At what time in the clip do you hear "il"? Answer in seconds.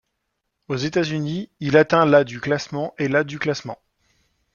1.59-1.77